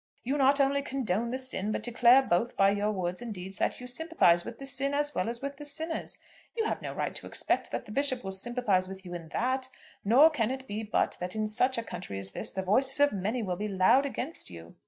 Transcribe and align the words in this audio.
You 0.23 0.35
not 0.35 0.59
only 0.59 0.81
condone 0.81 1.29
the 1.29 1.37
sin, 1.37 1.71
but 1.71 1.83
declare 1.83 2.23
both 2.23 2.57
by 2.57 2.71
your 2.71 2.91
words 2.91 3.21
and 3.21 3.31
deeds 3.31 3.59
that 3.59 3.79
you 3.79 3.85
sympathise 3.85 4.43
with 4.43 4.57
the 4.57 4.65
sin 4.65 4.95
as 4.95 5.13
well 5.13 5.29
as 5.29 5.43
with 5.43 5.57
the 5.57 5.63
sinners. 5.63 6.17
You 6.57 6.65
have 6.65 6.81
no 6.81 6.91
right 6.91 7.13
to 7.13 7.27
expect 7.27 7.69
that 7.69 7.85
the 7.85 7.91
Bishop 7.91 8.23
will 8.23 8.31
sympathise 8.31 8.89
with 8.89 9.05
you 9.05 9.13
in 9.13 9.29
that; 9.29 9.69
nor 10.03 10.31
can 10.31 10.49
it 10.49 10.65
be 10.65 10.81
but 10.81 11.17
that 11.19 11.35
in 11.35 11.47
such 11.47 11.77
a 11.77 11.83
country 11.83 12.17
as 12.17 12.31
this 12.31 12.49
the 12.49 12.63
voices 12.63 12.99
of 12.99 13.11
many 13.13 13.43
will 13.43 13.57
be 13.57 13.67
loud 13.67 14.07
against 14.07 14.49
you." 14.49 14.73